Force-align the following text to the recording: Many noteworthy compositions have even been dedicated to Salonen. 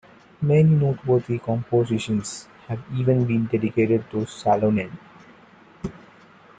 Many 0.41 0.63
noteworthy 0.71 1.37
compositions 1.37 2.47
have 2.67 2.79
even 2.95 3.25
been 3.27 3.45
dedicated 3.45 4.03
to 4.09 4.25
Salonen. 4.25 4.91